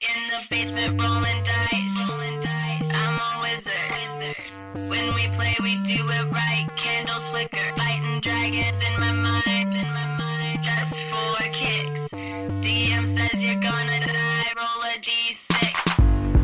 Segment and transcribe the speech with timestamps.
[0.00, 2.08] In the basement rolling dice.
[2.08, 2.90] Rolling dice.
[2.92, 4.88] I'm a wizard.
[4.90, 6.66] When we play, we do it right.
[6.76, 7.56] Candles flicker.
[7.76, 9.72] Fighting dragons in my mind.
[9.74, 10.64] In my mind.
[10.64, 12.12] Just for kicks.
[12.12, 14.52] DM says you're gonna die.
[14.56, 15.54] Roll a d6.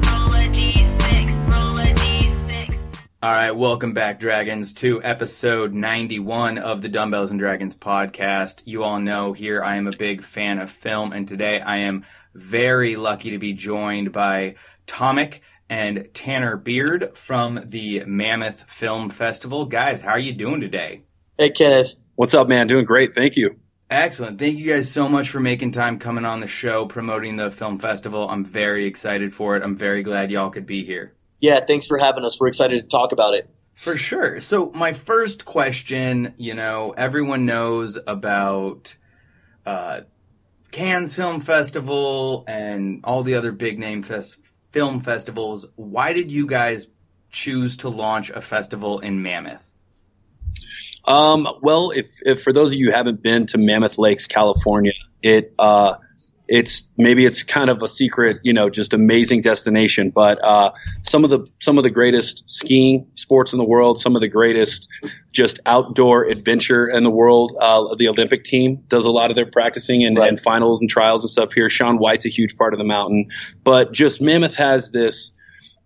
[0.07, 1.49] Roll a d6.
[1.53, 2.75] Roll a d6.
[3.23, 8.63] All right, welcome back, Dragons, to episode 91 of the Dumbbells and Dragons podcast.
[8.65, 12.05] You all know here I am a big fan of film, and today I am
[12.35, 14.57] very lucky to be joined by
[14.87, 19.67] Tomik and Tanner Beard from the Mammoth Film Festival.
[19.67, 21.03] Guys, how are you doing today?
[21.39, 21.95] Hey, Kenneth.
[22.17, 22.67] What's up, man?
[22.67, 23.15] Doing great.
[23.15, 23.57] Thank you.
[23.89, 24.39] Excellent.
[24.39, 27.79] Thank you guys so much for making time coming on the show, promoting the film
[27.79, 28.29] festival.
[28.29, 29.63] I'm very excited for it.
[29.63, 31.15] I'm very glad y'all could be here.
[31.41, 32.39] Yeah, thanks for having us.
[32.39, 33.49] We're excited to talk about it.
[33.75, 34.41] For sure.
[34.41, 38.95] So, my first question you know, everyone knows about
[39.65, 40.01] uh,
[40.71, 44.39] Cannes Film Festival and all the other big name fest-
[44.73, 45.67] film festivals.
[45.77, 46.89] Why did you guys
[47.31, 49.75] choose to launch a festival in Mammoth?
[51.05, 54.93] Um, well, if, if for those of you who haven't been to Mammoth Lakes, California,
[55.23, 55.95] it uh,
[56.53, 60.11] it's maybe it's kind of a secret, you know, just amazing destination.
[60.11, 64.17] But uh, some of the some of the greatest skiing sports in the world, some
[64.17, 64.89] of the greatest
[65.31, 67.57] just outdoor adventure in the world.
[67.59, 70.29] Uh, the Olympic team does a lot of their practicing and, Right.
[70.29, 71.71] and finals and trials and stuff here.
[71.71, 73.29] Shaun White's a huge part of the mountain,
[73.63, 75.33] but just Mammoth has this.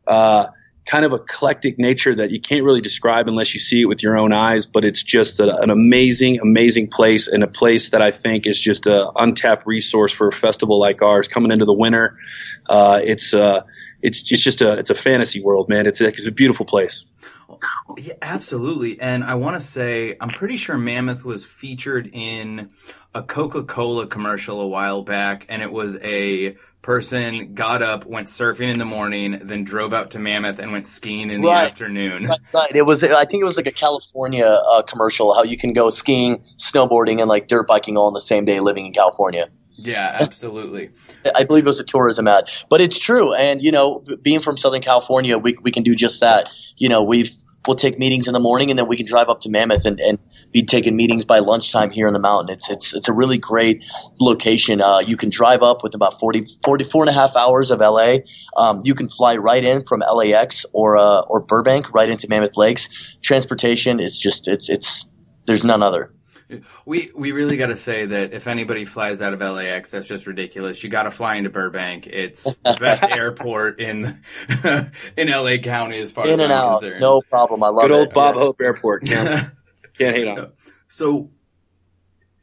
[0.06, 0.46] Uh,
[0.86, 4.18] kind of eclectic nature that you can't really describe unless you see it with your
[4.18, 4.66] own eyes.
[4.66, 8.60] But it's just a, an amazing, amazing place and a place that I think is
[8.60, 12.16] just an untapped resource for a festival like ours coming into the winter.
[12.68, 13.62] Uh, it's uh,
[14.02, 15.86] it's just a it's a fantasy world, man.
[15.86, 17.06] It's a, it's a beautiful place.
[17.96, 19.00] Yeah, absolutely.
[19.00, 22.70] And I want to say, I'm pretty sure Mammoth was featured in
[23.14, 28.28] a Coca Cola commercial a while back, and it was a person got up, went
[28.28, 31.64] surfing in the morning, then drove out to Mammoth and went skiing in the Right.
[31.64, 32.24] afternoon.
[32.26, 32.76] Right, right.
[32.76, 33.02] It was.
[33.02, 35.32] I think it was like a California uh, commercial.
[35.34, 38.60] How you can go skiing, snowboarding, and like dirt biking all in the same day,
[38.60, 39.48] living in California.
[39.76, 40.90] Yeah, absolutely.
[41.34, 43.32] I believe it was a tourism ad, but it's true.
[43.32, 46.48] And you know, being from Southern California, we we can do just that.
[46.76, 47.30] You know, we've
[47.66, 50.00] we'll take meetings in the morning, and then we can drive up to Mammoth and,
[50.00, 50.18] and
[50.52, 52.54] be taking meetings by lunchtime here in the mountain.
[52.54, 53.82] It's it's it's a really great
[54.20, 54.80] location.
[54.80, 58.18] Uh, you can drive up with about 40, 44 and a half hours of LA.
[58.56, 62.56] Um, you can fly right in from LAX or uh, or Burbank right into Mammoth
[62.56, 62.88] Lakes.
[63.22, 65.06] Transportation is just it's it's
[65.46, 66.12] there's none other.
[66.84, 70.26] We we really got to say that if anybody flies out of LAX, that's just
[70.26, 70.82] ridiculous.
[70.84, 72.06] You got to fly into Burbank.
[72.06, 74.20] It's the best airport in
[75.16, 77.00] in LA County as far In as and I'm out, concerned.
[77.00, 77.62] no problem.
[77.62, 77.88] I love it.
[77.88, 78.14] Good old it.
[78.14, 79.04] Bob Hope Airport.
[79.06, 79.50] Can't,
[79.98, 80.38] can't hate on.
[80.38, 80.54] it.
[80.88, 81.30] So,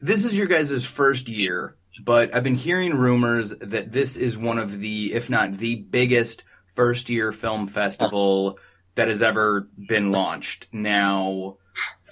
[0.01, 4.57] this is your guys' first year, but I've been hearing rumors that this is one
[4.57, 6.43] of the, if not the biggest
[6.75, 8.57] first year film festival
[8.95, 10.67] that has ever been launched.
[10.71, 11.57] Now,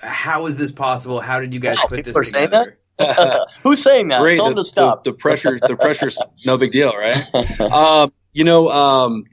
[0.01, 1.19] how is this possible?
[1.19, 2.77] How did you guys Wow, put this people saying together?
[3.63, 4.21] Who's saying that?
[4.21, 4.35] Great.
[4.35, 5.03] Tell the, them to stop.
[5.03, 7.25] The, the pressure, the pressure's no big deal, right?
[7.59, 9.23] um, you know, um,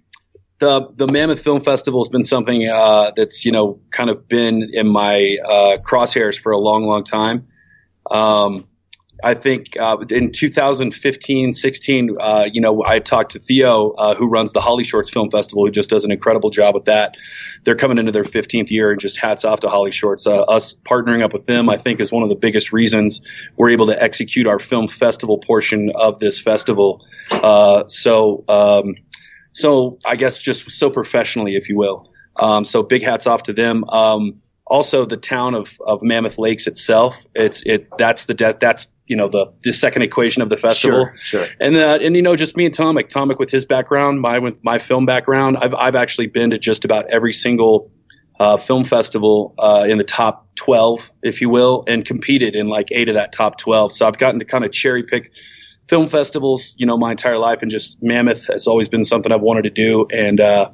[0.59, 4.71] the the Mammoth Film Festival has been something uh, that's you know kind of been
[4.73, 7.49] in my uh, crosshairs for a long, long time.
[8.11, 8.67] Um,
[9.23, 14.29] I think uh, in 2015, 16, uh, you know, I talked to Theo, uh, who
[14.29, 17.17] runs the Holly Shorts Film Festival, who just does an incredible job with that.
[17.65, 20.27] They're coming into their 15th year, and just hats off to Holly Shorts.
[20.27, 23.23] Uh, us partnering up with them, I think, is one of the biggest reasons
[23.57, 27.05] we're able to execute our film festival portion of this festival.
[27.31, 28.97] Uh, so, um,
[29.53, 32.13] so I guess just so professionally, if you will.
[32.39, 33.85] Um, so big hats off to them.
[33.89, 37.17] Um, also, the town of, of Mammoth Lakes itself.
[37.35, 41.07] It's it that's the de- that's you know the the second equation of the festival.
[41.23, 41.47] Sure, sure.
[41.61, 44.63] And uh, and you know just me and Tomik, Tomik with his background, my with
[44.63, 45.57] my film background.
[45.59, 47.91] I've I've actually been to just about every single
[48.39, 52.89] uh, film festival uh, in the top 12, if you will, and competed in like
[52.93, 53.93] eight of that top 12.
[53.93, 55.33] So I've gotten to kind of cherry pick
[55.89, 59.41] film festivals, you know, my entire life, and just Mammoth has always been something I've
[59.41, 60.07] wanted to do.
[60.11, 60.71] And uh,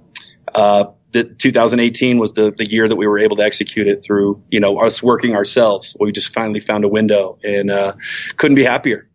[1.13, 4.61] the 2018 was the the year that we were able to execute it through, you
[4.61, 5.97] know, us working ourselves.
[5.99, 7.95] We just finally found a window, and uh,
[8.37, 9.09] couldn't be happier.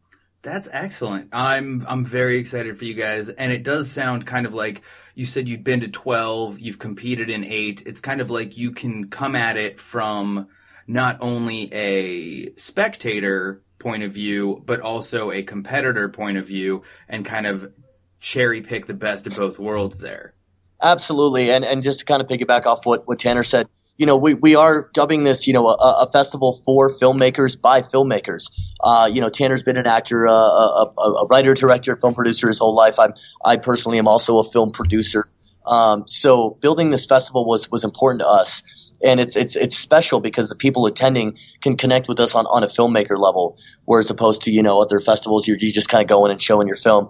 [0.43, 1.29] That's excellent.
[1.33, 4.81] I'm I'm very excited for you guys, and it does sound kind of like
[5.15, 7.83] you said you'd been to twelve, you've competed in eight.
[7.85, 10.47] It's kind of like you can come at it from
[10.87, 17.25] not only a spectator point of view, but also a competitor point of view, and
[17.25, 17.73] kind of
[18.19, 20.33] cherry pick the best of both worlds there.
[20.81, 24.15] Absolutely, and and just to kind of piggyback off what what Tanner said, you know,
[24.15, 28.51] we, we are dubbing this, you know, a, a festival for filmmakers by filmmakers.
[28.79, 32.59] Uh, you know, Tanner's been an actor, uh, a, a, writer, director, film producer his
[32.59, 32.99] whole life.
[32.99, 33.13] I'm,
[33.43, 35.27] I personally am also a film producer.
[35.65, 38.61] Um, so building this festival was, was important to us.
[39.03, 42.63] And it's, it's, it's special because the people attending can connect with us on, on
[42.63, 46.07] a filmmaker level, whereas opposed to, you know, other festivals, you're, you just kind of
[46.07, 47.09] go in and showing your film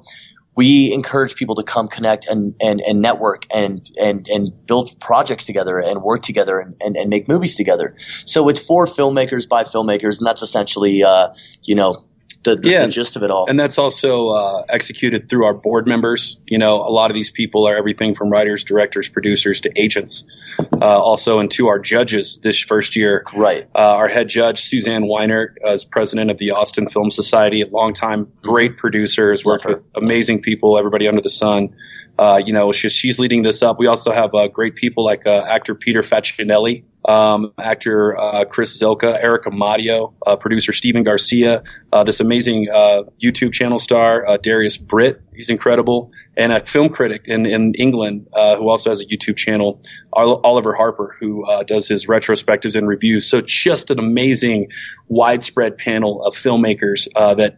[0.58, 5.46] we encourage people to come connect and, and, and network and, and, and build projects
[5.46, 7.96] together and work together and, and, and make movies together.
[8.26, 11.28] So it's for filmmakers by filmmakers, and that's essentially, uh,
[11.64, 12.04] you know,
[12.44, 12.86] the, the, yeah.
[12.86, 13.46] the gist of it all.
[13.50, 16.40] And that's also uh, executed through our board members.
[16.46, 20.26] You know, a lot of these people are everything from writers, directors, producers to agents.
[20.60, 23.24] Uh, also, and to our judges this first year.
[23.36, 23.68] Right.
[23.76, 28.32] Uh, our head judge, Suzanne Weiner, is president of the Austin Film Society, a longtime
[28.42, 31.76] great producer, has worked with amazing people, everybody under the sun.
[32.18, 33.78] Uh, you know, she's, she's leading this up.
[33.78, 38.82] We also have uh, great people like uh, actor Peter Facinelli, um, actor uh, Chris
[38.82, 41.64] Zylka, Erica Madio, uh, producer Stephen Garcia,
[41.94, 46.90] uh, this amazing uh, YouTube channel star uh, Darious Britt, he's incredible, and a film
[46.90, 49.82] critic in, in England uh, who also has a YouTube channel,
[50.14, 53.30] Oliver Harper, who does his retrospectives and reviews.
[53.30, 54.70] So just an amazing,
[55.08, 57.58] widespread panel of filmmakers that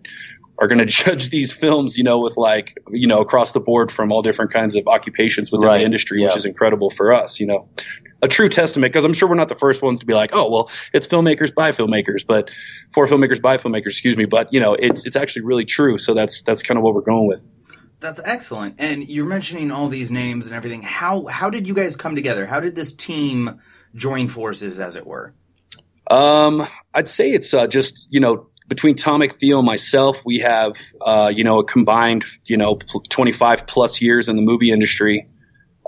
[0.60, 3.92] are going to judge these films, you know, with like, you know, across the board
[3.92, 5.78] from all different kinds of occupations within right.
[5.80, 6.28] the industry, yeah.
[6.28, 7.70] which is incredible for us, you know
[8.22, 10.50] a true testament because I'm sure we're not the first ones to be like, oh,
[10.50, 12.50] well, it's filmmakers by filmmakers, but
[12.92, 14.26] for filmmakers by filmmakers, excuse me.
[14.26, 15.98] But you know, it's it's actually really true.
[15.98, 17.42] So that's that's kind of what we're going with.
[18.00, 18.76] That's excellent.
[18.80, 20.82] And you're mentioning all these names and everything.
[20.82, 22.46] How how did you guys come together?
[22.46, 23.62] How did this team
[23.96, 25.34] join forces, as it were?
[26.10, 30.78] Um, I'd say it's uh, just you know between Tomik, Theo, and myself, we have
[31.02, 35.28] uh, you know a combined you know 25 plus years in the movie industry.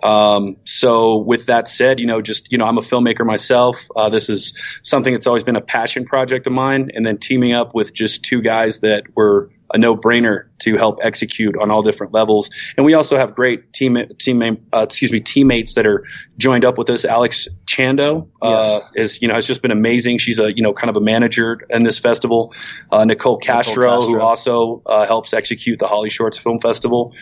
[0.04, 3.86] Um, so with that said, you know, just, you know, I'm a filmmaker myself.
[3.96, 6.90] Uh, this is something that's always been a passion project of mine.
[6.96, 11.56] And then teaming up with just two guys that were a no-brainer to help execute
[11.58, 12.50] on all different levels.
[12.78, 14.42] And we also have great team team
[14.74, 16.06] uh, excuse me teammates that are
[16.38, 17.06] joined up with us.
[17.06, 18.92] Alex Chando uh, yes.
[18.96, 20.18] is you know has just been amazing.
[20.18, 22.54] She's a you know kind of a manager in this festival.
[22.92, 27.14] Uh, Nicole, Castro, Nicole, Castro, who also uh, helps execute the Holly Shorts Film Festival.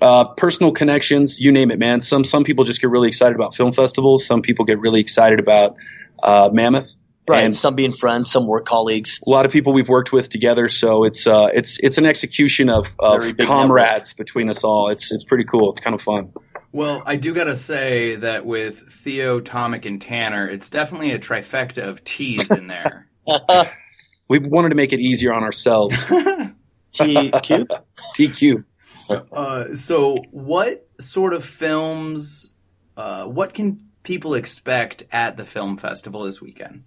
[0.00, 2.00] Uh, personal connections, you name it, man.
[2.00, 4.26] Some some people just get really excited about film festivals.
[4.26, 5.76] Some people get really excited about
[6.22, 6.94] uh, Mammoth.
[7.26, 9.18] Right, and some being friends, some work colleagues.
[9.26, 12.68] A lot of people we've worked with together, so it's uh, it's it's an execution
[12.68, 14.16] of, of comrades network.
[14.18, 14.90] between us all.
[14.90, 15.70] It's it's pretty cool.
[15.70, 16.34] It's kind of fun.
[16.70, 21.88] Well, I do gotta say that with Theo, Tomik, and Tanner, it's definitely a trifecta
[21.88, 23.06] of T's in there.
[24.28, 26.04] we wanted to make it easier on ourselves.
[26.92, 27.68] T cube.
[28.14, 28.64] T cube.
[29.08, 32.52] Uh, so, what sort of films?
[32.96, 36.84] Uh, what can people expect at the film festival this weekend?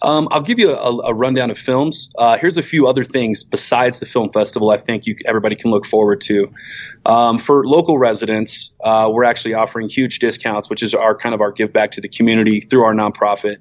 [0.00, 2.10] Um, I'll give you a, a rundown of films.
[2.16, 4.70] Uh, here's a few other things besides the film festival.
[4.70, 6.52] I think you, everybody can look forward to.
[7.04, 11.40] Um, for local residents, uh, we're actually offering huge discounts, which is our kind of
[11.40, 13.56] our give back to the community through our nonprofit.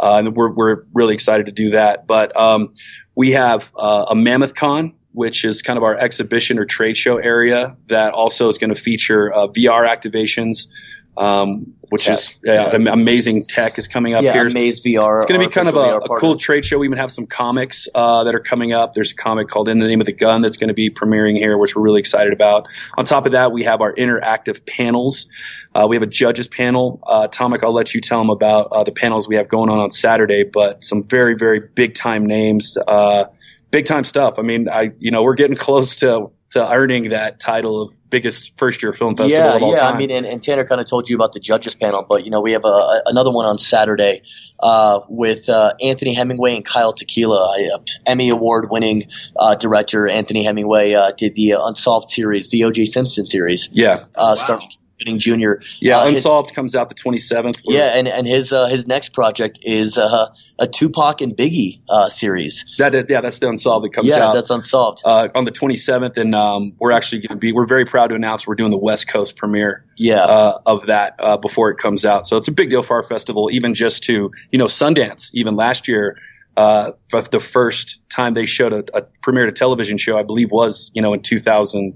[0.00, 2.06] Uh, and we're we're really excited to do that.
[2.06, 2.74] But um,
[3.14, 7.16] we have uh, a Mammoth Con, which is kind of our exhibition or trade show
[7.16, 10.68] area that also is going to feature uh, VR activations
[11.18, 12.14] um, which tech.
[12.14, 12.92] is yeah, yeah.
[12.92, 14.46] amazing tech is coming up yeah, here.
[14.46, 15.16] Amaze VR.
[15.16, 16.78] It's going to be kind of a, a cool trade show.
[16.78, 18.94] We even have some comics uh, that are coming up.
[18.94, 21.36] There's a comic called In the Name of the Gun that's going to be premiering
[21.36, 22.68] here, which we're really excited about.
[22.96, 25.28] On top of that, we have our interactive panels.
[25.74, 27.00] Uh, we have a judges panel.
[27.06, 29.78] Uh, Tomik, I'll let you tell them about uh, the panels we have going on
[29.78, 33.24] on Saturday, but some very, very big time names, uh,
[33.70, 34.38] big time stuff.
[34.38, 38.56] I mean, I, you know, we're getting close to to earning that title of biggest
[38.56, 39.76] first year film festival yeah, of all yeah.
[39.76, 39.96] time.
[39.96, 42.30] I mean, and, and Tanner kind of told you about the judges panel, but you
[42.30, 44.22] know, we have a, another one on Saturday
[44.60, 50.08] uh, with uh, Anthony Hemingway and Kyle Tekiela, uh, Emmy award winning uh, director.
[50.08, 52.86] Anthony Hemingway uh, did the Unsolved series, the O.J.
[52.86, 53.68] Simpson series.
[53.72, 54.34] Yeah, uh, wow.
[54.36, 54.68] starring
[54.98, 55.62] Gooding Jr.
[55.80, 57.60] Yeah, uh, Unsolved his, comes out the 27th.
[57.64, 62.08] Yeah, and and his uh, his next project is uh, a Tupac and Biggie uh,
[62.08, 62.64] series.
[62.78, 64.28] That is, yeah, that's the Unsolved that comes yeah, out.
[64.28, 67.66] Yeah, that's Unsolved uh, on the 27th, and um, we're actually going to be we're
[67.66, 69.84] very proud to announce we're doing the West Coast premiere.
[69.96, 70.24] Yeah.
[70.24, 73.50] Uh, of that before it comes out, so it's a big deal for our festival,
[73.52, 75.30] even just to you know Sundance.
[75.32, 76.16] Even last year.
[76.56, 76.90] Uh,
[77.30, 81.00] the first time they showed a, a premiered a television show, I believe, was you
[81.00, 81.94] know in 2000,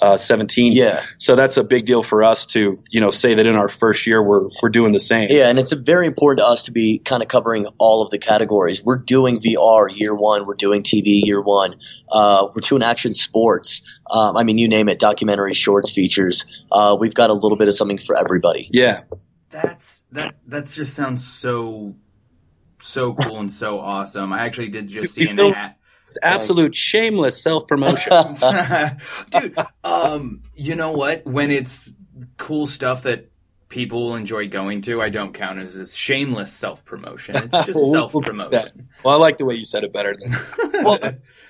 [0.00, 0.72] uh, 17.
[0.72, 1.04] Yeah.
[1.18, 4.06] So that's a big deal for us to, you know, say that in our first
[4.06, 5.30] year we're we're doing the same.
[5.30, 8.18] Yeah, and it's very important to us to be kind of covering all of the
[8.18, 8.82] categories.
[8.84, 10.46] We're doing VR year one.
[10.46, 11.76] We're doing TV year one.
[12.10, 13.82] Uh, we're doing action sports.
[14.10, 16.44] Um, I mean, you name it, documentary, shorts, features.
[16.70, 18.68] Uh, we've got a little bit of something for everybody.
[18.72, 19.02] Yeah.
[19.50, 20.34] That's that.
[20.48, 21.94] That just sounds so
[22.80, 24.32] so cool and so awesome.
[24.32, 25.76] I actually did just see an You ad.
[26.04, 28.12] It's absolute shameless self promotion.
[29.30, 31.24] Dude, um, you know what?
[31.26, 31.92] When it's
[32.36, 33.30] cool stuff that
[33.68, 37.36] people will enjoy going to, I don't count as a shameless self promotion.
[37.36, 38.50] It's just self we'll do that.
[38.50, 38.88] promotion.
[39.04, 40.98] well, I like the way you said it better than Well,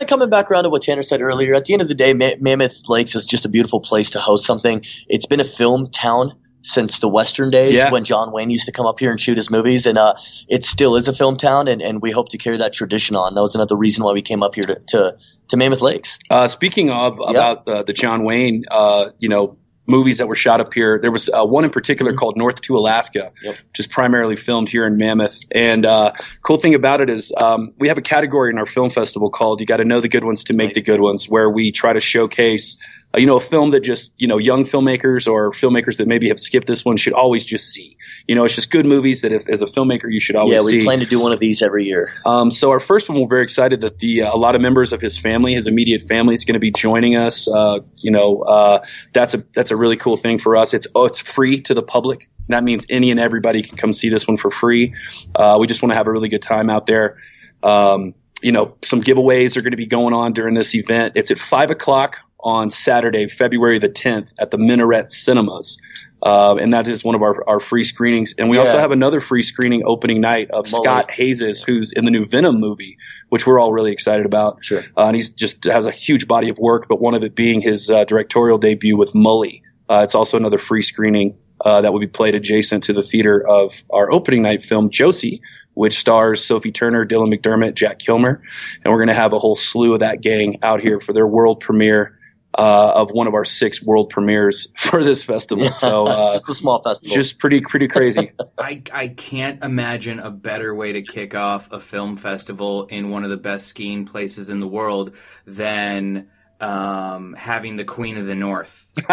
[0.07, 2.37] coming back around to what Tanner said earlier, at the end of the day, Ma-
[2.41, 4.85] Mammoth Lakes is just a beautiful place to host something.
[5.09, 6.33] It's been a film town
[6.65, 7.93] since the Western days Yeah.
[7.93, 10.15] when John Wayne used to come up here and shoot his movies, and uh,
[10.49, 13.35] it still is a film town, and, and we hope to carry that tradition on.
[13.35, 15.17] That was another reason why we came up here to, to,
[15.49, 16.19] to Mammoth Lakes.
[16.31, 20.61] Uh, speaking of about uh, the John Wayne, uh, you know, movies that were shot
[20.63, 23.55] up here, there was uh, one in particular called North to Alaska, Yep.
[23.69, 25.39] which is primarily filmed here in Mammoth.
[25.51, 28.89] And uh, cool thing about it is um, we have a category in our film
[28.89, 31.51] festival called "You Got to Know the Good Ones to Make the Good Ones," where
[31.51, 32.79] we try to showcase.
[33.15, 36.29] Uh, you know, a film that just, you know, young filmmakers or filmmakers that maybe
[36.29, 37.97] have skipped this one should always just see.
[38.27, 40.77] You know, it's just good movies that if, as a filmmaker, you should always see.
[40.77, 42.13] Yeah, we plan to do one of these every year.
[42.25, 44.93] Um, so our first one, we're very excited that the uh, a lot of members
[44.93, 47.49] of his family, his immediate family, is going to be joining us.
[47.49, 50.75] Uh, you know, uh, that's a that's a really cool thing for us.
[50.75, 52.29] It's oh, it's free to the public.
[52.49, 54.95] That means any and everybody can come see this one for free.
[55.35, 57.19] Uh, we just want to have a really good time out there.
[57.63, 61.15] Um, you know, some giveaways are going to be going on during this event.
[61.17, 65.81] It's at five o'clock on Saturday, February the 10th, at the Minaret Cinemas.
[66.23, 68.35] Uh, and that is one of our, our free screenings.
[68.39, 70.67] And we also have another free screening opening night of.
[70.67, 72.97] Scott Haze, who's in the new Venom movie,
[73.29, 74.65] which we're all really excited about.
[74.65, 74.83] Sure.
[74.97, 77.61] Uh, and he just has a huge body of work, but one of it being
[77.61, 79.63] his uh, directorial debut with Mully.
[79.91, 83.47] Uh, it's also another free screening uh, that will be played adjacent to the theater
[83.47, 85.43] of our opening night film, Josie,
[85.75, 88.43] which stars Sophie Turner, Dylan McDermott, Jack Kilmer.
[88.83, 91.27] And we're going to have a whole slew of that gang out here for their
[91.27, 92.19] world premiere
[92.57, 95.73] uh, of one of our six world premieres for this festival.
[95.73, 97.15] So uh, just a small festival.
[97.15, 98.33] just pretty, pretty crazy.
[98.59, 103.25] I, I can't imagine a better way to kick off a film festival in one
[103.25, 105.13] of the best skiing places in the world
[105.47, 106.29] than
[106.61, 108.89] um, having the Queen of the North.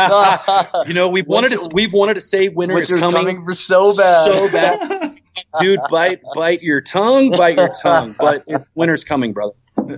[0.87, 3.45] you know, we've wanted to Winter- we've wanted to say winter is Winter's coming, coming
[3.45, 4.25] for so bad.
[4.25, 5.19] so bad,
[5.59, 5.79] dude.
[5.89, 8.15] Bite bite your tongue, bite your tongue.
[8.17, 8.45] But
[8.75, 9.53] winter's coming, brother.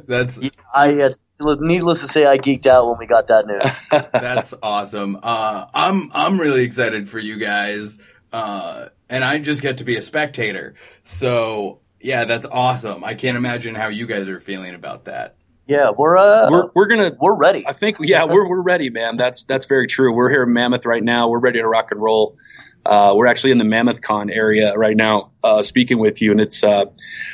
[0.07, 0.39] That's
[0.73, 1.09] I uh,
[1.39, 3.81] needless to say, I geeked out when we got that news.
[4.11, 5.19] that's awesome.
[5.21, 9.95] Uh, I'm I'm really excited for you guys, uh, and I just get to be
[9.97, 10.75] a spectator.
[11.05, 13.03] So yeah, that's awesome.
[13.03, 15.35] I can't imagine how you guys are feeling about that.
[15.67, 17.11] yeah, we're uh, We're we're gonna.
[17.19, 17.65] we're ready.
[17.67, 19.17] I think yeah, we're we're ready, man.
[19.17, 20.13] That's that's very true.
[20.13, 21.29] We're here in Mammoth right now.
[21.29, 22.37] We're ready to rock and roll.
[22.85, 26.41] Uh, we're actually in the Mammoth Con area right now, uh, speaking with you, and
[26.41, 26.85] it's uh,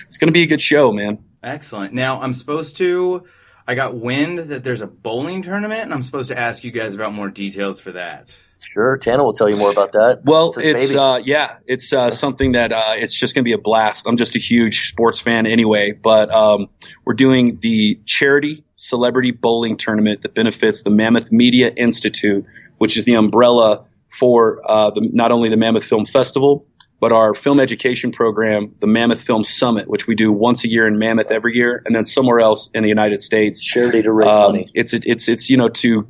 [0.07, 1.23] it's gonna be a good show, man.
[1.43, 1.93] Excellent.
[1.93, 3.25] Now I'm supposed to.
[3.67, 6.95] I got wind that there's a bowling tournament, and I'm supposed to ask you guys
[6.95, 8.37] about more details for that.
[8.61, 10.21] Sure, Tanner will tell you more about that.
[10.25, 13.53] Well, his it's uh, yeah, it's uh, something that uh, it's just going to be
[13.53, 14.05] a blast.
[14.07, 16.67] I'm just a huge sports fan anyway, but um,
[17.05, 22.45] we're doing the charity celebrity bowling tournament that benefits the Mammoth Media Institute,
[22.77, 26.65] which is the umbrella for uh, the, not only the Mammoth Film Festival
[26.99, 30.87] but our film education program, the Mammoth Film Summit, which we do once a year
[30.87, 33.63] in Mammoth every year, and then somewhere else in the United States.
[33.63, 34.69] charity to raise Um, money.
[34.73, 36.07] It's it's it's you know to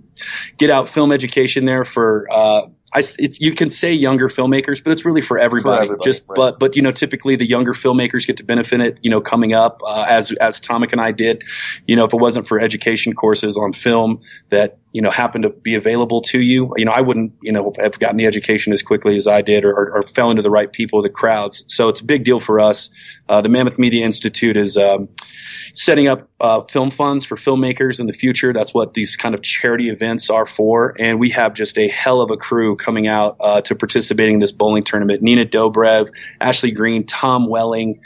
[0.58, 4.91] get out film education there for uh, I it's you can say younger filmmakers, but
[4.91, 5.86] it's really for everybody.
[5.86, 6.36] everybody, Just right.
[6.36, 8.98] but but you know typically the younger filmmakers get to benefit it.
[9.03, 11.43] You know coming up uh, as as Tomik and I did.
[11.86, 15.50] You know if it wasn't for education courses on film that you know happened to
[15.50, 18.84] be available to you, you know I wouldn't you know have gotten the education as
[18.84, 21.65] quickly as I did or, or, or fell into the right people, the crowds.
[21.67, 22.89] So it's a big deal for us.
[23.27, 24.77] Uh, the Mammoth Media Institute is.
[24.77, 25.10] Um,
[25.74, 28.53] setting up uh, film funds for filmmakers in the future.
[28.53, 30.96] That's what these kind of charity events are for.
[31.00, 34.39] And we have just a hell of a crew coming out uh, to participating in
[34.39, 35.22] this bowling tournament.
[35.22, 38.01] Nina Dobrev, Ashley Greene, Tom Welling,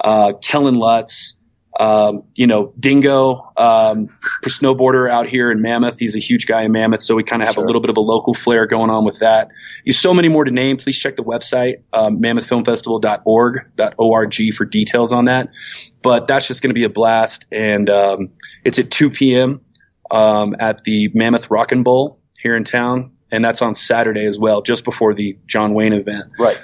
[0.00, 1.34] uh, Kellen Lutz.
[1.78, 4.08] Um, you know, Dingo, um,
[4.44, 5.98] snowboarder out here in Mammoth.
[5.98, 7.62] He's a huge guy in Mammoth, so we kind of have Sure.
[7.62, 9.48] a little bit of a local flair going on with that.
[9.84, 10.76] There's so many more to name.
[10.76, 15.50] Please check the website, um, mammothfilmfestival.org for details on that
[16.02, 17.46] but that's just going to be a blast.
[17.52, 18.30] And um,
[18.64, 19.60] it's at 2 p.m.
[20.10, 24.62] Um, at the Mammoth Rockin' Bowl here in town, and that's on Saturday as well,
[24.62, 26.32] just before the John Wayne event.
[26.38, 26.56] Right.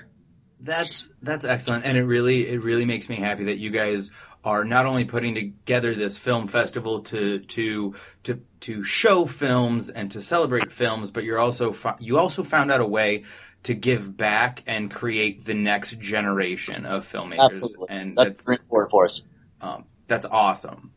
[0.61, 4.13] That's that's excellent, and it really it really makes me happy that you guys
[4.45, 10.11] are not only putting together this film festival to to to to show films and
[10.13, 13.25] to celebrate films, but you're also you also found out a way
[13.63, 17.87] to give back and create the next generation of filmmakers, Absolutely.
[17.89, 19.23] and That's, that's for us.
[19.63, 20.93] um, that's awesome.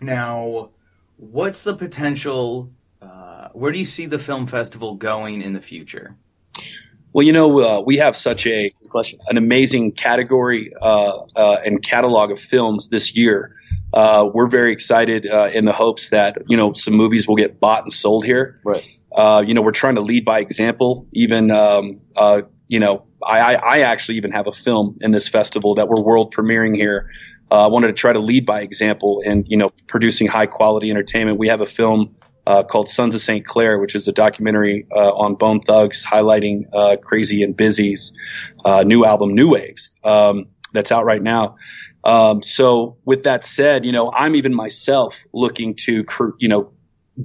[0.00, 0.72] Now,
[1.16, 2.72] what's the potential?
[3.00, 6.16] Uh, where do you see the film festival going in the future?
[7.14, 8.72] Well, you know, uh, we have such a
[9.28, 13.54] an amazing category uh, uh, and catalog of films this year.
[13.92, 17.60] Uh, we're very excited uh, in the hopes that you know some movies will get
[17.60, 18.60] bought and sold here.
[18.64, 18.84] Right.
[19.14, 21.06] Uh, you know, we're trying to lead by example.
[21.12, 25.28] Even um, uh, you know, I, I, I actually even have a film in this
[25.28, 27.10] festival that we're world premiering here.
[27.48, 30.90] Uh, I wanted to try to lead by example in you know producing high quality
[30.90, 31.38] entertainment.
[31.38, 33.44] We have a film uh, called Sons of St.
[33.44, 38.12] Clair, which is a documentary uh, on Bone Thugs highlighting uh, Krayzie and Bizzy's
[38.64, 41.56] uh, new album, New Waves, um, that's out right now.
[42.04, 46.04] Um, so, with that said, you know, I'm even myself looking to,
[46.38, 46.72] you know,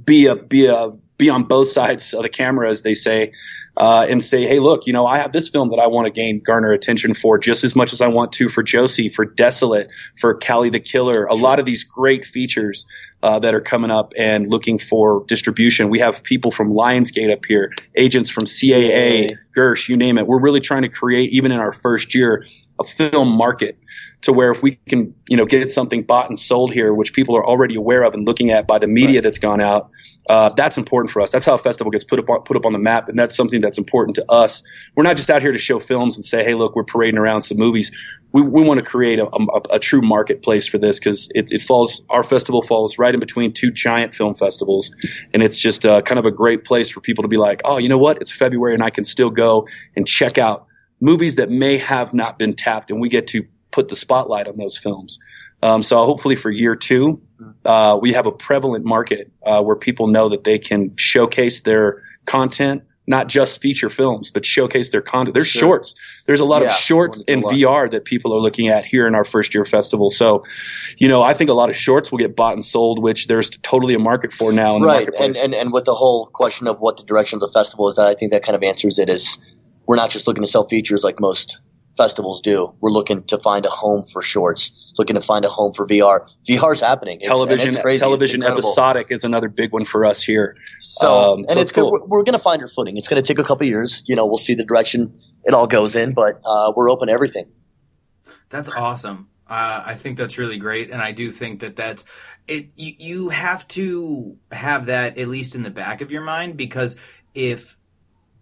[0.04, 3.32] be a be a be on both sides of the camera, as they say,
[3.76, 6.10] uh, and say, hey, look, you know, I have this film that I want to
[6.10, 9.88] gain garner attention for just as much as I want to for Josie, for Desolate,
[10.20, 11.24] for Callie the Killer.
[11.24, 12.86] A lot of these great features
[13.22, 15.90] uh, that are coming up and looking for distribution.
[15.90, 19.38] We have people from Lionsgate up here, agents from CAA, CAA.
[19.56, 20.26] Gersh, you name it.
[20.26, 22.46] We're really trying to create, even in our first year,
[22.80, 23.78] a film market
[24.22, 27.36] to where if we can, you know, get something bought and sold here, which people
[27.36, 29.90] are already aware of and looking at by the media that's gone out,
[30.28, 31.32] uh, that's important for us.
[31.32, 33.34] That's how a festival gets put up on, put up on the map, and that's
[33.34, 34.62] something that's important to us.
[34.94, 37.42] We're not just out here to show films and say, hey, look, we're parading around
[37.42, 37.90] some movies.
[38.32, 41.62] We, we want to create a, a, a true marketplace for this because it, it
[41.62, 42.02] falls.
[42.10, 44.94] Our festival falls right in between two giant film festivals,
[45.32, 47.78] and it's just uh, kind of a great place for people to be like, oh,
[47.78, 48.18] you know what?
[48.20, 50.66] It's February, and I can still go and check out
[51.00, 54.56] movies that may have not been tapped, and we get to put the spotlight on
[54.56, 55.18] those films.
[55.62, 57.20] Um, so hopefully for year two,
[57.64, 62.02] uh, we have a prevalent market uh, where people know that they can showcase their
[62.24, 65.34] content, not just feature films, but showcase their content.
[65.34, 65.60] There's Sure.
[65.60, 65.94] shorts.
[66.26, 67.74] There's a lot of shorts in wanna do a lot.
[67.74, 70.08] VR that people are looking at here in our first year festival.
[70.08, 70.44] So,
[70.96, 73.50] you know, I think a lot of shorts will get bought and sold, which there's
[73.50, 75.44] totally a market for now in the right and, marketplace.
[75.44, 78.14] and and with the whole question of what the direction of the festival is i
[78.14, 79.38] think that kind of answers it is
[79.90, 81.58] we're not just looking to sell features like most
[81.96, 85.74] festivals do we're looking to find a home for shorts looking to find a home
[85.74, 87.98] for vr vr's happening It's- television, it's crazy.
[87.98, 88.68] Television incredible.
[88.68, 90.56] episodic is another big one for us here.
[90.78, 91.90] so um, and so it's it's cool.
[91.90, 94.14] we're, we're going to find our footing it's going to take a couple years you
[94.14, 97.46] know we'll see the direction it all goes in but uh, we're open to everything
[98.48, 99.28] That's awesome.
[99.48, 102.04] Uh, I think that's really great, and I do think that that's
[102.46, 102.70] it.
[102.76, 106.94] You, you have to have that at least in the back of your mind because
[107.34, 107.76] if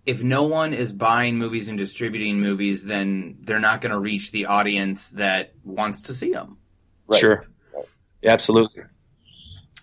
[0.08, 4.32] if no one is buying movies and distributing movies, then they're not going to reach
[4.32, 6.56] the audience that wants to see them.
[7.06, 7.20] Right.
[7.20, 7.46] Sure.
[8.22, 8.84] Yeah, absolutely.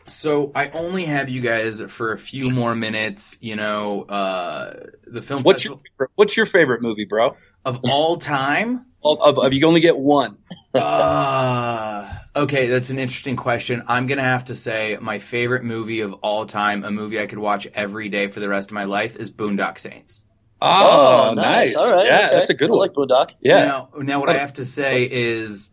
[0.08, 3.38] So I only have you guys for a few more minutes.
[3.40, 7.38] You know, uh, the film What's your festival favorite, what's your favorite movie, bro?
[7.64, 8.88] of all time.
[9.04, 10.38] Of, of, of you only get one.
[10.76, 13.84] Uh, okay, that's an interesting question.
[13.88, 17.39] I'm gonna have to say my favorite movie of all time, a movie I could
[17.39, 20.24] watch every day for the rest of my life, is Boondock Saints.
[20.62, 21.76] Oh, nice.
[21.76, 22.36] all right yeah, okay.
[22.38, 22.80] that's a good I one.
[22.80, 23.32] like Boondock.
[23.41, 23.65] yeah.
[23.65, 25.71] Now, now what I have to say is,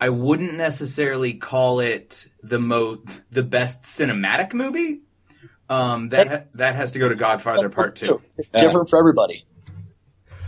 [0.00, 2.98] I wouldn't necessarily call it the mo
[3.30, 5.02] the best cinematic movie.
[5.68, 8.20] Um, that ha- that has to go to Godfather Part Two.
[8.36, 8.60] It's Yeah.
[8.62, 9.46] different for everybody.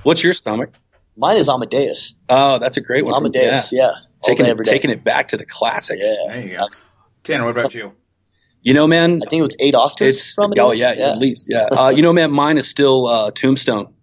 [0.03, 0.71] What's your stomach?
[1.17, 2.15] Mine is Amadeus.
[2.29, 3.15] Oh, that's a great one.
[3.15, 3.83] from- Amadeus, yeah.
[3.85, 3.93] yeah.
[4.23, 6.17] All Taking it, taking it back to the classics.
[6.21, 6.35] Yeah.
[6.35, 6.65] There you go.
[7.23, 7.93] Tanner, what about you?
[8.63, 10.65] You know, man, I think it was eight Oscars it's from Amadeus.
[10.65, 11.67] oh yeah, at least yeah.
[11.71, 13.95] Uh, you know, man, mine is still uh, Tombstone.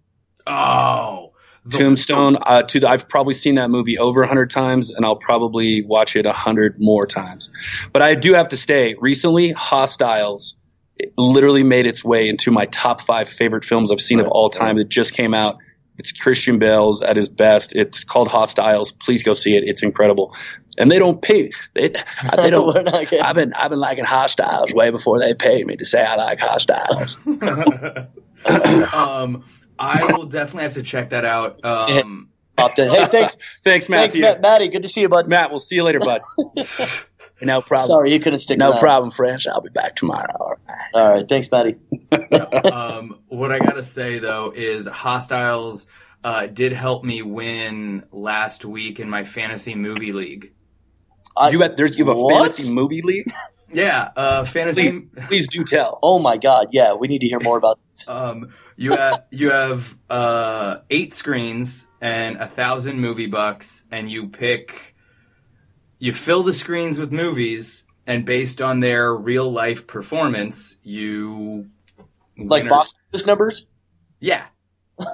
[0.46, 1.32] Oh,
[1.66, 2.38] the- Tombstone.
[2.40, 5.82] Uh, to the, I've probably seen that movie over a hundred times, and I'll probably
[5.82, 7.50] watch it a hundred more times.
[7.92, 8.94] But I do have to stay.
[8.98, 10.56] Recently, Hostiles
[10.96, 14.48] it literally made its way into my top five favorite films I've seen of all
[14.48, 14.78] time.
[14.78, 15.58] It just came out.
[15.98, 17.74] It's Christian Bale's at his best.
[17.76, 18.92] It's called Hostiles.
[18.92, 19.64] Please go see it.
[19.64, 20.34] It's incredible.
[20.76, 21.52] And they don't pay.
[21.74, 21.88] They,
[22.36, 22.66] they don't.
[22.66, 25.84] We're not getting- I've been I've been liking Hostiles way before they paid me to
[25.84, 27.16] say I like Hostiles.
[28.94, 29.44] um,
[29.78, 31.64] I will definitely have to check that out.
[31.64, 34.22] Um, Hey, thanks, Thanks, thanks, Matthew.
[34.22, 34.68] Matt, Matty.
[34.68, 35.26] Good to see you, bud.
[35.28, 36.20] Matt, we'll see you later, bud.
[37.42, 37.86] No problem.
[37.88, 38.58] Sorry, you couldn't stick.
[38.58, 38.80] No around.
[38.80, 39.46] problem, French.
[39.46, 40.34] I'll be back tomorrow.
[40.38, 40.78] All right.
[40.94, 41.28] All right.
[41.28, 41.76] thanks, Matty.
[42.72, 45.86] um, what I gotta say though is Hostiles
[46.22, 50.52] uh, did help me win last week in my fantasy movie league.
[51.36, 52.34] I, you have there's you have a What?
[52.36, 53.32] fantasy movie league.
[53.72, 55.00] Yeah, uh, fantasy.
[55.00, 55.98] Please, please do tell.
[56.02, 57.80] oh my God, yeah, we need to hear more about.
[58.06, 64.28] Um, you have you have uh, eight screens and a thousand movie bucks, and you
[64.28, 64.93] pick.
[65.98, 71.68] You fill the screens with movies, and based on their real life performance, you
[72.36, 73.66] Like winner- box office numbers.
[74.20, 74.44] Yeah.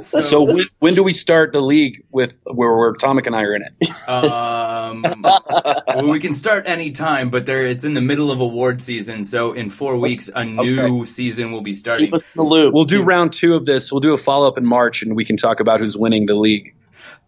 [0.00, 3.54] So when, when do we start the league with where, where Tomik and I are
[3.54, 4.08] in it?
[4.08, 8.80] um, well, we can start any time, but there it's in the middle of award
[8.80, 12.06] season, so in four weeks a new season will be starting.
[12.06, 12.74] Keep us in the loop.
[12.74, 13.90] We'll do round two of this.
[13.90, 16.34] We'll do a follow up in March, and we can talk about who's winning the
[16.36, 16.74] league.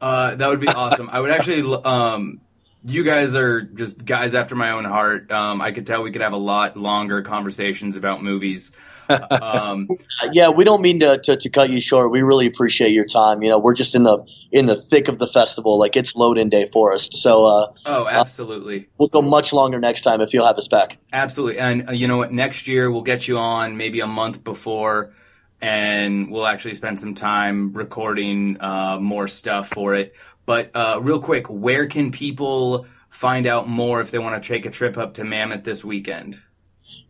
[0.00, 1.10] Uh, that would be awesome.
[1.10, 1.62] I would actually.
[1.84, 2.40] Um,
[2.84, 5.30] you guys are just guys after my own heart.
[5.30, 8.72] Um, I could tell we could have a lot longer conversations about movies.
[9.10, 9.88] Um,
[10.32, 12.12] yeah, we don't mean to, to, to cut you short.
[12.12, 13.42] We really appreciate your time.
[13.42, 15.80] You know, we're just in the in the thick of the festival.
[15.80, 17.08] Like it's load in day for us.
[17.12, 18.88] So uh, oh, absolutely.
[18.98, 20.98] we'll go much longer next time if you'll have us back.
[21.12, 21.58] Absolutely.
[21.58, 22.32] And uh, you know what?
[22.32, 25.12] Next year we'll get you on maybe a month before,
[25.60, 30.14] and we'll actually spend some time recording uh, more stuff for it.
[30.46, 34.66] But uh, real quick, where can people find out more if they want to take
[34.66, 36.40] a trip up to Mammoth this weekend?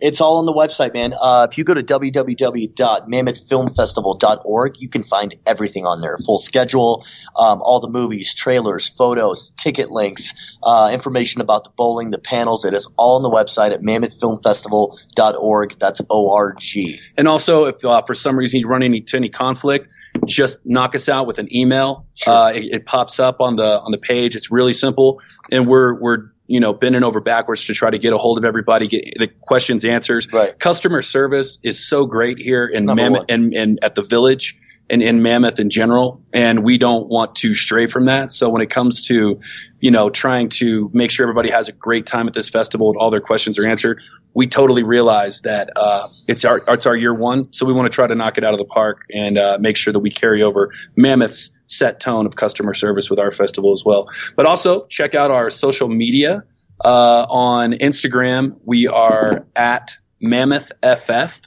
[0.01, 1.13] It's all on the website, man.
[1.21, 6.17] Uh, if you go to www.mammothfilmfestival.org, you can find everything on there.
[6.25, 7.05] Full schedule,
[7.37, 10.33] um, all the movies, trailers, photos, ticket links,
[10.63, 12.65] uh, information about the bowling, the panels.
[12.65, 15.79] It is all on the website at mammothfilmfestival.org.
[15.79, 17.01] That's O-R-G.
[17.19, 19.89] And also, if uh, for some reason you run into any conflict,
[20.27, 22.07] just knock us out with an email.
[22.15, 22.33] Sure.
[22.33, 24.37] Uh, it, it pops up on the on the page.
[24.37, 28.13] It's really simple, and we're we're you know bending over backwards to try to get
[28.13, 30.33] a hold of everybody, get the questions answers.
[30.33, 30.59] Right.
[30.59, 34.59] Customer service is so great here in number Mammoth and, and at the village
[34.91, 38.33] and in Mammoth in general, and we don't want to stray from that.
[38.33, 39.41] So when it comes to
[39.81, 42.99] you know trying to make sure everybody has a great time at this festival and
[42.99, 44.03] all their questions are answered,
[44.35, 47.95] we totally realize that uh, it's our it's our year one, so we want to
[47.95, 50.43] try to knock it out of the park and uh, make sure that we carry
[50.43, 54.09] over Mammoth's set tone of customer service with our festival as well.
[54.37, 56.43] But also check out our social media
[56.85, 58.57] uh, on Instagram.
[58.65, 61.41] We are at Mammoth FF,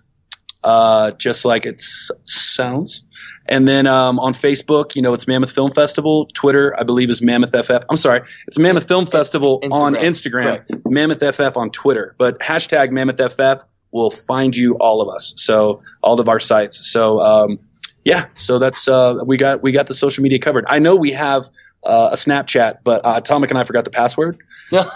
[0.63, 3.03] uh, just like it sounds.
[3.47, 6.27] And then um, on Facebook, you know, it's Mammoth Film Festival.
[6.33, 7.85] Twitter, I believe, is Mammoth FF.
[7.89, 10.65] I'm sorry, it's Mammoth Film Festival on Instagram.
[10.65, 12.15] Instagram, Mammoth FF on Twitter.
[12.17, 15.33] But hashtag Mammoth FF will find you all of us.
[15.37, 16.89] So all of our sites.
[16.89, 17.59] So um,
[18.03, 20.65] yeah, so that's uh, we got we got the social media covered.
[20.67, 21.49] I know we have
[21.85, 24.37] uh, a Snapchat, but uh, Atomic and I forgot the password.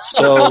[0.02, 0.48] So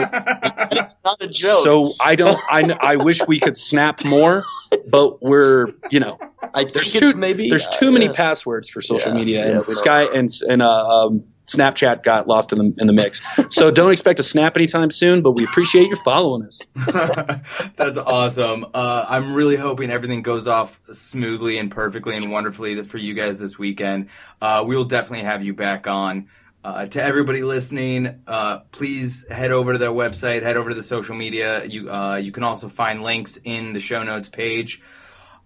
[0.70, 1.64] it's not a joke.
[1.64, 4.44] so I don't I, I wish we could snap more,
[4.87, 6.16] but we're you know
[6.55, 8.12] I think there's too maybe there's uh, too many yeah.
[8.12, 12.52] passwords for social Yeah, media yeah, and Sky and and uh, um, Snapchat got lost
[12.52, 13.22] in the in the mix.
[13.50, 16.61] So don't expect a snap anytime soon, but we appreciate you following us.
[17.76, 18.66] That's awesome.
[18.74, 23.38] Uh, I'm really hoping everything goes off smoothly and perfectly and wonderfully for you guys
[23.38, 24.09] this weekend.
[24.40, 26.28] Uh, we will definitely have you back on.
[26.64, 30.82] Uh, to everybody listening, uh, please head over to their website, head over to the
[30.82, 31.64] social media.
[31.64, 34.82] You uh, you can also find links in the show notes page.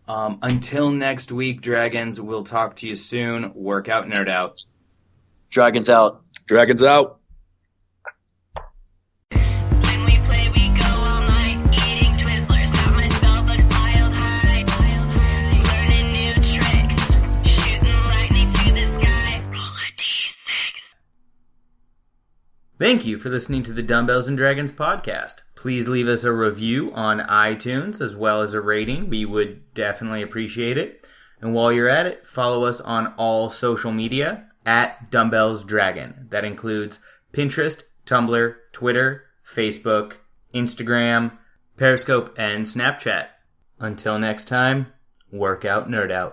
[0.09, 2.19] Um, until next week, dragons.
[2.19, 3.53] We'll talk to you soon.
[3.55, 4.65] Work out, nerd out.
[5.51, 6.23] Dragons out.
[6.47, 7.19] Dragons out.
[9.33, 12.73] When we play, we go all night, eating Twizzlers.
[12.73, 14.63] Got myself a wild high,
[15.67, 17.03] learning new tricks,
[17.51, 19.45] shooting lightning to the sky.
[19.51, 20.73] Roll a d6.
[22.79, 25.43] Thank you for listening to the Dumbbells and Dragons podcast.
[25.57, 29.11] Please leave us a review on iTunes as well as a rating.
[29.11, 31.09] We would definitely appreciate it.
[31.41, 36.27] And while you're at it, follow us on all social media at Dumbbells Dragon.
[36.31, 36.99] That includes
[37.33, 40.15] Pinterest, Tumblr, Twitter, Facebook,
[40.55, 41.33] Instagram,
[41.77, 43.29] Periscope, and Snapchat.
[43.79, 44.87] Until next time,
[45.33, 46.29] work out, nerd out.